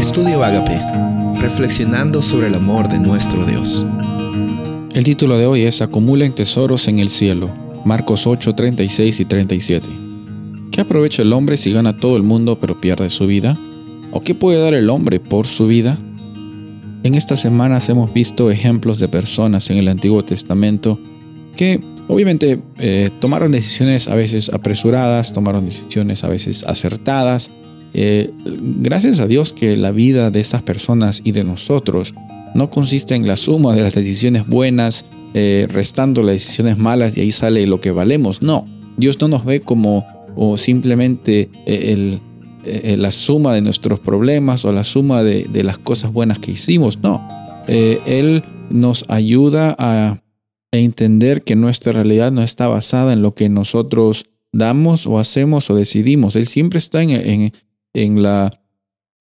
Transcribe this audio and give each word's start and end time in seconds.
Estudio 0.00 0.42
Agape, 0.42 0.80
reflexionando 1.42 2.22
sobre 2.22 2.46
el 2.46 2.54
amor 2.54 2.88
de 2.88 2.98
nuestro 2.98 3.44
Dios. 3.44 3.84
El 4.94 5.04
título 5.04 5.36
de 5.36 5.44
hoy 5.44 5.64
es 5.64 5.82
Acumulen 5.82 6.34
tesoros 6.34 6.88
en 6.88 7.00
el 7.00 7.10
cielo, 7.10 7.50
Marcos 7.84 8.26
8, 8.26 8.54
36 8.54 9.20
y 9.20 9.24
37. 9.26 9.88
¿Qué 10.72 10.80
aprovecha 10.80 11.20
el 11.20 11.34
hombre 11.34 11.58
si 11.58 11.70
gana 11.70 11.98
todo 11.98 12.16
el 12.16 12.22
mundo 12.22 12.58
pero 12.58 12.80
pierde 12.80 13.10
su 13.10 13.26
vida? 13.26 13.58
¿O 14.10 14.22
qué 14.22 14.34
puede 14.34 14.58
dar 14.58 14.72
el 14.72 14.88
hombre 14.88 15.20
por 15.20 15.46
su 15.46 15.66
vida? 15.66 15.98
En 17.02 17.14
estas 17.14 17.40
semanas 17.40 17.86
hemos 17.90 18.10
visto 18.14 18.50
ejemplos 18.50 19.00
de 19.00 19.08
personas 19.08 19.68
en 19.68 19.76
el 19.76 19.88
Antiguo 19.88 20.24
Testamento 20.24 20.98
que 21.56 21.78
obviamente 22.08 22.62
eh, 22.78 23.10
tomaron 23.20 23.52
decisiones 23.52 24.08
a 24.08 24.14
veces 24.14 24.48
apresuradas, 24.48 25.34
tomaron 25.34 25.66
decisiones 25.66 26.24
a 26.24 26.28
veces 26.28 26.64
acertadas, 26.66 27.50
eh, 27.94 28.30
gracias 28.44 29.18
a 29.18 29.26
Dios 29.26 29.52
que 29.52 29.76
la 29.76 29.92
vida 29.92 30.30
de 30.30 30.40
estas 30.40 30.62
personas 30.62 31.22
y 31.24 31.32
de 31.32 31.44
nosotros 31.44 32.14
no 32.54 32.70
consiste 32.70 33.14
en 33.14 33.26
la 33.26 33.36
suma 33.36 33.74
de 33.74 33.82
las 33.82 33.94
decisiones 33.94 34.46
buenas, 34.46 35.04
eh, 35.34 35.66
restando 35.70 36.22
las 36.22 36.34
decisiones 36.34 36.78
malas 36.78 37.16
y 37.16 37.20
ahí 37.20 37.32
sale 37.32 37.66
lo 37.66 37.80
que 37.80 37.90
valemos. 37.90 38.42
No, 38.42 38.66
Dios 38.96 39.20
no 39.20 39.28
nos 39.28 39.44
ve 39.44 39.60
como 39.60 40.06
o 40.36 40.56
simplemente 40.56 41.50
eh, 41.66 42.18
la 42.96 43.12
suma 43.12 43.54
de 43.54 43.62
nuestros 43.62 44.00
problemas 44.00 44.64
o 44.64 44.72
la 44.72 44.84
suma 44.84 45.22
de, 45.22 45.64
las 45.64 45.78
cosas 45.78 46.12
buenas 46.12 46.38
que 46.38 46.52
hicimos. 46.52 46.98
No, 47.02 47.26
Él 47.66 48.44
nos 48.70 49.04
ayuda 49.08 49.74
a, 49.78 50.22
entender 50.72 51.42
que 51.42 51.56
nuestra 51.56 51.90
realidad 51.90 52.30
no 52.30 52.42
está 52.42 52.68
basada 52.68 53.12
en 53.12 53.22
lo 53.22 53.32
que 53.32 53.48
nosotros 53.48 54.26
damos 54.52 55.04
o 55.04 55.18
hacemos 55.18 55.68
o 55.68 55.74
decidimos. 55.74 56.36
Él 56.36 56.46
siempre 56.46 56.78
está 56.78 57.02
en, 57.02 57.10
en 57.10 57.52
la 57.94 58.50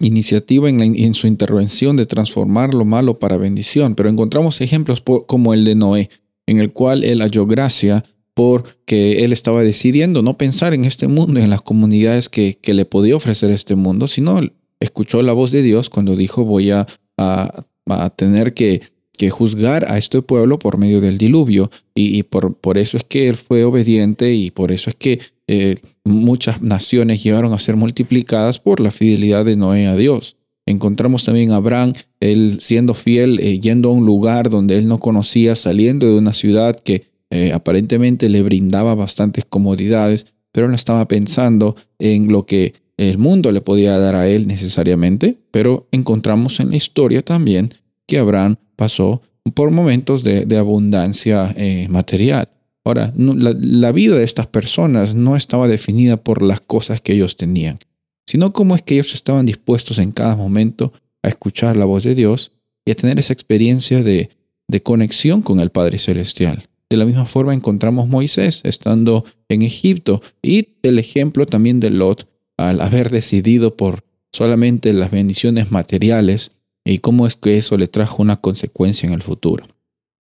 iniciativa, 0.00 0.68
en, 0.68 1.14
su 1.14 1.26
intervención 1.26 1.96
de 1.96 2.06
transformar 2.06 2.74
lo 2.74 2.84
malo 2.84 3.18
para 3.18 3.36
bendición, 3.36 3.94
pero 3.94 4.08
encontramos 4.08 4.60
ejemplos 4.60 5.02
como 5.26 5.54
el 5.54 5.64
de 5.64 5.74
Noé, 5.74 6.10
en 6.46 6.60
el 6.60 6.72
cual 6.72 7.04
él 7.04 7.22
halló 7.22 7.46
gracia 7.46 8.04
porque 8.34 9.24
él 9.24 9.32
estaba 9.32 9.62
decidiendo 9.62 10.20
no 10.20 10.36
pensar 10.36 10.74
en 10.74 10.84
este 10.84 11.08
mundo, 11.08 11.40
en 11.40 11.48
las 11.48 11.62
comunidades 11.62 12.28
que, 12.28 12.58
le 12.62 12.84
podía 12.84 13.16
ofrecer 13.16 13.50
este 13.50 13.76
mundo, 13.76 14.06
sino 14.08 14.40
escuchó 14.78 15.22
la 15.22 15.32
voz 15.32 15.52
de 15.52 15.62
Dios 15.62 15.88
cuando 15.88 16.16
dijo 16.16 16.44
voy 16.44 16.70
a, 16.70 16.86
a 17.16 18.10
tener 18.16 18.52
que 18.52 18.82
juzgar 19.30 19.90
a 19.90 19.96
este 19.96 20.20
pueblo 20.20 20.58
por 20.58 20.76
medio 20.76 21.00
del 21.00 21.16
diluvio. 21.16 21.70
Y, 21.94 22.24
por, 22.24 22.54
por, 22.54 22.76
eso 22.76 22.98
es 22.98 23.04
que 23.04 23.28
él 23.28 23.36
fue 23.36 23.64
obediente 23.64 24.34
y 24.34 24.50
por 24.50 24.70
eso 24.70 24.90
es 24.90 24.96
que 24.96 25.18
eh, 25.48 25.76
muchas 26.04 26.60
naciones 26.60 27.22
llegaron 27.22 27.52
a 27.52 27.58
ser 27.58 27.76
multiplicadas 27.76 28.58
por 28.58 28.80
la 28.80 28.90
fidelidad 28.90 29.44
de 29.44 29.56
Noé 29.56 29.86
a 29.86 29.96
Dios. 29.96 30.36
Encontramos 30.66 31.24
también 31.24 31.52
a 31.52 31.56
Abraham, 31.56 31.92
él 32.18 32.58
siendo 32.60 32.94
fiel, 32.94 33.38
eh, 33.38 33.60
yendo 33.60 33.90
a 33.90 33.92
un 33.92 34.04
lugar 34.04 34.50
donde 34.50 34.76
él 34.76 34.88
no 34.88 34.98
conocía, 34.98 35.54
saliendo 35.54 36.08
de 36.08 36.18
una 36.18 36.32
ciudad 36.32 36.76
que 36.76 37.04
eh, 37.30 37.52
aparentemente 37.52 38.28
le 38.28 38.42
brindaba 38.42 38.96
bastantes 38.96 39.44
comodidades, 39.44 40.26
pero 40.50 40.68
no 40.68 40.74
estaba 40.74 41.06
pensando 41.06 41.76
en 42.00 42.32
lo 42.32 42.46
que 42.46 42.74
el 42.96 43.18
mundo 43.18 43.52
le 43.52 43.60
podía 43.60 43.98
dar 43.98 44.16
a 44.16 44.28
él 44.28 44.48
necesariamente. 44.48 45.38
Pero 45.52 45.86
encontramos 45.92 46.58
en 46.58 46.70
la 46.70 46.76
historia 46.76 47.22
también 47.22 47.70
que 48.06 48.18
Abraham 48.18 48.56
pasó 48.74 49.22
por 49.54 49.70
momentos 49.70 50.24
de, 50.24 50.56
abundancia 50.56 51.54
material. 51.88 52.48
Ahora, 52.86 53.12
la, 53.16 53.90
vida 53.90 54.14
de 54.14 54.22
estas 54.22 54.46
personas 54.46 55.16
no 55.16 55.34
estaba 55.34 55.66
definida 55.66 56.18
por 56.18 56.40
las 56.40 56.60
cosas 56.60 57.00
que 57.00 57.14
ellos 57.14 57.34
tenían, 57.34 57.80
sino 58.28 58.52
cómo 58.52 58.76
es 58.76 58.82
que 58.82 58.94
ellos 58.94 59.12
estaban 59.12 59.44
dispuestos 59.44 59.98
en 59.98 60.12
cada 60.12 60.36
momento 60.36 60.92
a 61.24 61.28
escuchar 61.28 61.76
la 61.76 61.84
voz 61.84 62.04
de 62.04 62.14
Dios 62.14 62.52
y 62.84 62.92
a 62.92 62.94
tener 62.94 63.18
esa 63.18 63.32
experiencia 63.32 64.04
de, 64.04 64.30
de 64.68 64.82
conexión 64.84 65.42
con 65.42 65.58
el 65.58 65.70
Padre 65.70 65.98
Celestial. 65.98 66.68
De 66.88 66.96
la 66.96 67.04
misma 67.04 67.26
forma 67.26 67.54
encontramos 67.54 68.06
Moisés 68.06 68.60
estando 68.62 69.24
en 69.48 69.62
Egipto 69.62 70.22
y 70.40 70.68
el 70.84 71.00
ejemplo 71.00 71.44
también 71.44 71.80
de 71.80 71.90
Lot 71.90 72.28
al 72.56 72.80
haber 72.80 73.10
decidido 73.10 73.76
por 73.76 74.04
solamente 74.32 74.92
las 74.92 75.10
bendiciones 75.10 75.72
materiales 75.72 76.52
y 76.84 76.98
cómo 76.98 77.26
es 77.26 77.34
que 77.34 77.58
eso 77.58 77.76
le 77.78 77.88
trajo 77.88 78.22
una 78.22 78.36
consecuencia 78.36 79.08
en 79.08 79.12
el 79.12 79.22
futuro. 79.22 79.66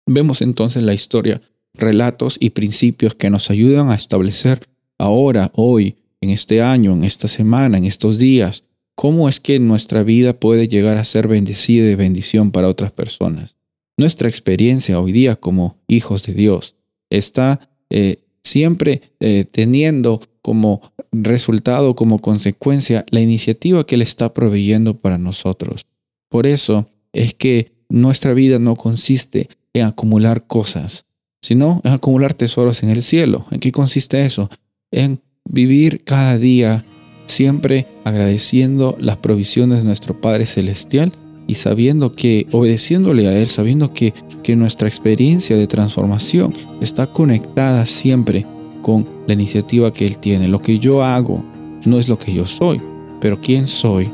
Vemos 0.07 0.41
entonces 0.41 0.83
la 0.83 0.93
historia, 0.93 1.41
relatos 1.77 2.37
y 2.39 2.51
principios 2.51 3.15
que 3.15 3.29
nos 3.29 3.49
ayudan 3.49 3.89
a 3.89 3.95
establecer 3.95 4.67
ahora, 4.97 5.51
hoy, 5.53 5.95
en 6.21 6.29
este 6.29 6.61
año, 6.61 6.93
en 6.93 7.03
esta 7.03 7.27
semana, 7.27 7.77
en 7.77 7.85
estos 7.85 8.17
días, 8.17 8.63
cómo 8.95 9.29
es 9.29 9.39
que 9.39 9.59
nuestra 9.59 10.03
vida 10.03 10.33
puede 10.33 10.67
llegar 10.67 10.97
a 10.97 11.03
ser 11.05 11.27
bendecida 11.27 11.89
y 11.89 11.95
bendición 11.95 12.51
para 12.51 12.67
otras 12.67 12.91
personas. 12.91 13.55
Nuestra 13.97 14.27
experiencia 14.27 14.99
hoy 14.99 15.11
día 15.11 15.35
como 15.35 15.77
hijos 15.87 16.25
de 16.25 16.33
Dios 16.33 16.75
está 17.09 17.69
eh, 17.89 18.17
siempre 18.43 19.01
eh, 19.19 19.45
teniendo 19.49 20.21
como 20.41 20.81
resultado, 21.11 21.95
como 21.95 22.19
consecuencia, 22.19 23.05
la 23.09 23.21
iniciativa 23.21 23.85
que 23.85 23.95
Él 23.95 24.01
está 24.01 24.33
proveyendo 24.33 24.97
para 24.97 25.17
nosotros. 25.17 25.85
Por 26.29 26.45
eso 26.45 26.87
es 27.13 27.33
que 27.33 27.71
nuestra 27.89 28.33
vida 28.33 28.59
no 28.59 28.75
consiste 28.75 29.49
en 29.73 29.85
acumular 29.85 30.45
cosas, 30.45 31.05
sino 31.45 31.79
en 31.83 31.91
acumular 31.91 32.33
tesoros 32.33 32.81
en 32.81 32.89
el 32.89 33.03
cielo. 33.03 33.45
¿En 33.51 33.59
qué 33.59 33.71
consiste 33.71 34.25
eso? 34.25 34.49
En 34.89 35.21
vivir 35.47 36.03
cada 36.03 36.39
día 36.39 36.83
siempre 37.27 37.85
agradeciendo 38.03 38.97
las 38.99 39.17
provisiones 39.17 39.81
de 39.81 39.85
nuestro 39.85 40.19
Padre 40.19 40.47
Celestial 40.47 41.11
y 41.45 41.53
sabiendo 41.53 42.13
que, 42.13 42.47
obedeciéndole 42.51 43.27
a 43.27 43.37
Él, 43.37 43.47
sabiendo 43.47 43.93
que, 43.93 44.11
que 44.41 44.55
nuestra 44.55 44.87
experiencia 44.87 45.55
de 45.55 45.67
transformación 45.67 46.51
está 46.81 47.05
conectada 47.05 47.85
siempre 47.85 48.43
con 48.81 49.07
la 49.27 49.33
iniciativa 49.33 49.93
que 49.93 50.07
Él 50.07 50.17
tiene. 50.17 50.47
Lo 50.47 50.63
que 50.63 50.79
yo 50.79 51.03
hago 51.03 51.45
no 51.85 51.99
es 51.99 52.09
lo 52.09 52.17
que 52.17 52.33
yo 52.33 52.47
soy, 52.47 52.81
pero 53.21 53.39
quién 53.39 53.67
soy, 53.67 54.09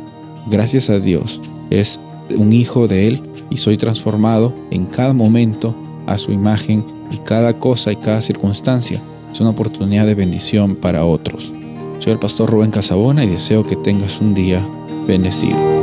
gracias 0.50 0.90
a 0.90 1.00
Dios, 1.00 1.40
es 1.70 1.98
un 2.36 2.52
hijo 2.52 2.90
de 2.90 3.08
Él 3.08 3.22
y 3.50 3.56
soy 3.56 3.78
transformado 3.78 4.54
en 4.70 4.86
cada 4.86 5.14
momento 5.14 5.74
a 6.08 6.18
su 6.18 6.34
imagen 6.34 6.84
y 7.12 7.18
cada 7.18 7.54
cosa 7.54 7.92
y 7.92 7.98
cada 7.98 8.22
circunstancia 8.22 9.02
es 9.32 9.40
una 9.40 9.52
oportunidad 9.52 10.06
de 10.06 10.16
bendición 10.16 10.76
para 10.76 11.06
otros. 11.06 11.54
Soy 12.00 12.14
el 12.14 12.20
pastor 12.20 12.50
Rubén 12.50 12.72
Casabona 12.72 13.24
y 13.24 13.30
deseo 13.30 13.66
que 13.66 13.76
tengas 13.76 14.20
un 14.20 14.34
día 14.34 14.66
bendecido. 15.08 15.81